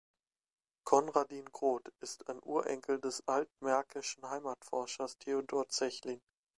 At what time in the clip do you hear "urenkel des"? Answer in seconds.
2.41-3.21